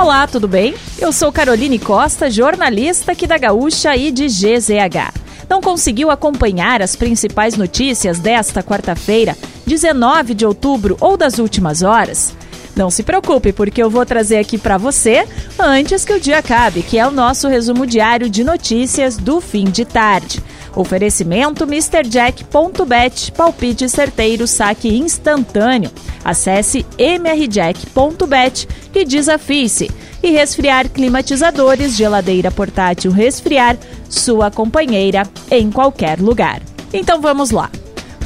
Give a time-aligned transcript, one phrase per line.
[0.00, 0.74] Olá, tudo bem?
[0.98, 5.12] Eu sou Caroline Costa, jornalista aqui da Gaúcha e de GZH.
[5.46, 9.36] Não conseguiu acompanhar as principais notícias desta quarta-feira,
[9.66, 12.34] 19 de outubro ou das últimas horas?
[12.74, 15.28] Não se preocupe, porque eu vou trazer aqui para você
[15.58, 19.64] antes que o dia acabe, que é o nosso resumo diário de notícias do fim
[19.64, 20.42] de tarde.
[20.74, 25.90] Oferecimento MrJack.bet, palpite certeiro, saque instantâneo.
[26.24, 29.90] Acesse mrjack.bet e desafie-se.
[30.22, 33.76] E resfriar climatizadores, geladeira portátil resfriar,
[34.08, 36.60] sua companheira em qualquer lugar.
[36.92, 37.70] Então vamos lá.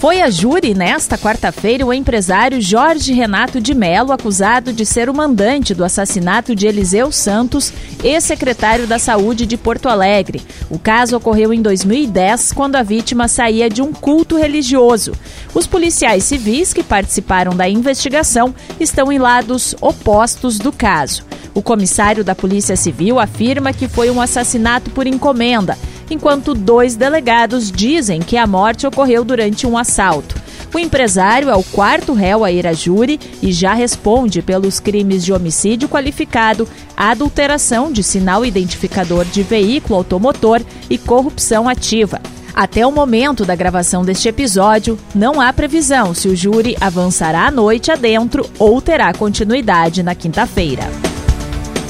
[0.00, 5.14] Foi a júri nesta quarta-feira o empresário Jorge Renato de Melo, acusado de ser o
[5.14, 7.70] mandante do assassinato de Eliseu Santos,
[8.02, 10.40] ex-secretário da Saúde de Porto Alegre.
[10.70, 15.12] O caso ocorreu em 2010, quando a vítima saía de um culto religioso.
[15.52, 21.26] Os policiais civis que participaram da investigação estão em lados opostos do caso.
[21.52, 25.76] O comissário da Polícia Civil afirma que foi um assassinato por encomenda
[26.10, 30.40] enquanto dois delegados dizem que a morte ocorreu durante um assalto.
[30.72, 35.24] O empresário é o quarto réu a ir a júri e já responde pelos crimes
[35.24, 42.20] de homicídio qualificado, adulteração de sinal identificador de veículo automotor e corrupção ativa.
[42.54, 47.50] Até o momento da gravação deste episódio, não há previsão se o júri avançará à
[47.50, 51.09] noite adentro ou terá continuidade na quinta-feira.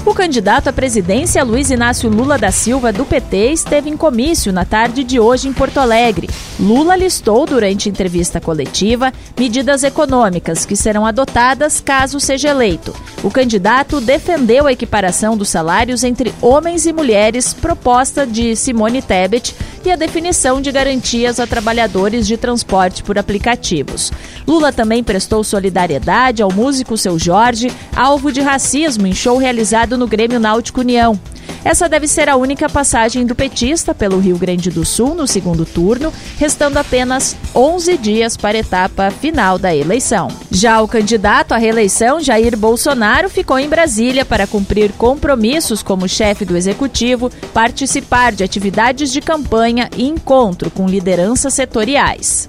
[0.05, 4.65] O candidato à presidência Luiz Inácio Lula da Silva, do PT, esteve em comício na
[4.65, 6.29] tarde de hoje em Porto Alegre.
[6.61, 12.95] Lula listou, durante entrevista coletiva, medidas econômicas que serão adotadas caso seja eleito.
[13.25, 19.55] O candidato defendeu a equiparação dos salários entre homens e mulheres proposta de Simone Tebet
[19.83, 24.13] e a definição de garantias a trabalhadores de transporte por aplicativos.
[24.47, 30.07] Lula também prestou solidariedade ao músico Seu Jorge, alvo de racismo em show realizado no
[30.07, 31.19] Grêmio Náutico União.
[31.65, 35.67] Essa deve ser a única passagem do petista pelo Rio Grande do Sul no segundo
[35.67, 40.29] turno, restando apenas 11 dias para a etapa final da eleição.
[40.51, 46.45] Já o candidato à reeleição, Jair Bolsonaro, ficou em Brasília para cumprir compromissos como chefe
[46.45, 52.49] do executivo, participar de atividades de campanha e encontro com lideranças setoriais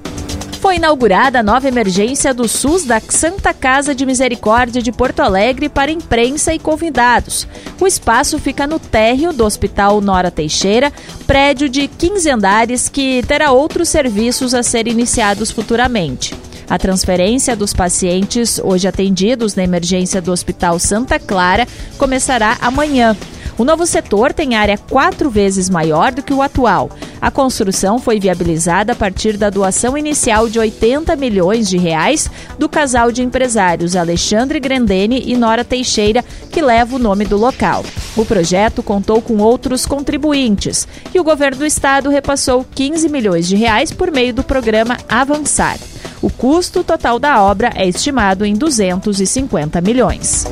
[0.62, 5.68] foi inaugurada a nova emergência do SUS da Santa Casa de Misericórdia de Porto Alegre
[5.68, 7.48] para imprensa e convidados.
[7.80, 10.94] O espaço fica no térreo do Hospital Nora Teixeira,
[11.26, 16.36] prédio de 15 andares que terá outros serviços a serem iniciados futuramente.
[16.70, 21.68] A transferência dos pacientes hoje atendidos na emergência do Hospital Santa Clara
[21.98, 23.18] começará amanhã.
[23.58, 26.90] O novo setor tem área quatro vezes maior do que o atual.
[27.22, 32.68] A construção foi viabilizada a partir da doação inicial de 80 milhões de reais do
[32.68, 37.86] casal de empresários Alexandre Grandene e Nora Teixeira, que leva o nome do local.
[38.18, 43.56] O projeto contou com outros contribuintes e o governo do estado repassou 15 milhões de
[43.56, 45.78] reais por meio do programa Avançar.
[46.22, 50.46] O custo total da obra é estimado em 250 milhões.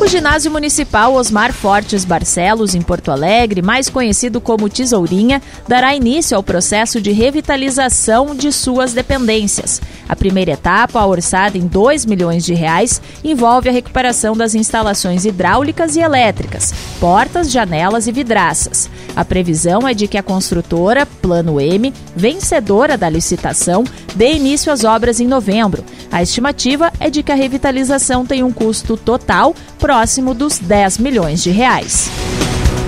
[0.00, 6.36] O ginásio municipal Osmar Fortes Barcelos, em Porto Alegre, mais conhecido como Tesourinha, dará início
[6.36, 9.80] ao processo de revitalização de suas dependências.
[10.08, 15.94] A primeira etapa, orçada em 2 milhões de reais, envolve a recuperação das instalações hidráulicas
[15.94, 18.90] e elétricas, portas, janelas e vidraças.
[19.14, 23.84] A previsão é de que a construtora Plano M, vencedora da licitação,
[24.16, 25.84] dê início às obras em novembro.
[26.10, 31.42] A estimativa é de que a revitalização tem um custo total próximo dos 10 milhões
[31.42, 32.08] de reais.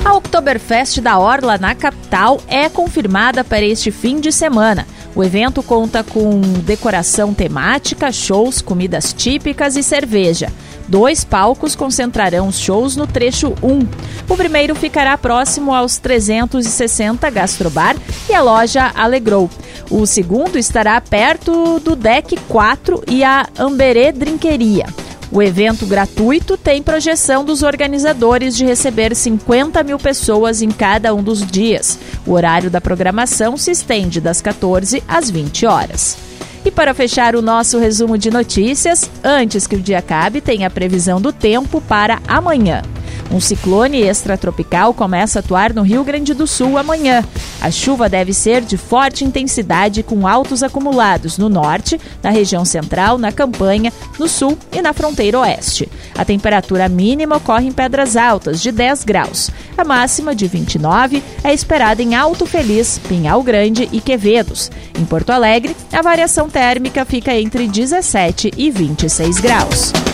[0.05, 4.87] A Oktoberfest da Orla, na capital, é confirmada para este fim de semana.
[5.13, 10.53] O evento conta com decoração temática, shows, comidas típicas e cerveja.
[10.87, 14.33] Dois palcos concentrarão os shows no trecho 1.
[14.33, 17.97] O primeiro ficará próximo aos 360 Gastrobar
[18.31, 19.51] e a loja Alegrou.
[19.91, 24.87] O segundo estará perto do Deck 4 e a Amberê Drinqueria.
[25.35, 31.25] O evento gratuito tem projeção dos organizadores de receber 50 mil pessoas em cada um
[31.25, 31.99] dos dias.
[32.25, 36.17] O horário da programação se estende das 14 às 20 horas.
[36.65, 40.71] E para fechar o nosso resumo de notícias, antes que o dia acabe, tem a
[40.71, 42.83] previsão do tempo para amanhã.
[43.31, 47.25] Um ciclone extratropical começa a atuar no Rio Grande do Sul amanhã.
[47.61, 53.19] A chuva deve ser de forte intensidade com altos acumulados no norte, na região central,
[53.19, 55.89] na campanha, no sul e na fronteira oeste.
[56.17, 59.51] A temperatura mínima ocorre em Pedras Altas, de 10 graus.
[59.77, 64.71] A máxima, de 29, é esperada em Alto Feliz, Pinhal Grande e Quevedos.
[64.99, 70.14] Em Porto Alegre, a variação térmica fica entre 17 e 26 graus.